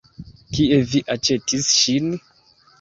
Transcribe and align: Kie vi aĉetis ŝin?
Kie 0.55 0.79
vi 0.93 1.03
aĉetis 1.17 1.71
ŝin? 1.77 2.13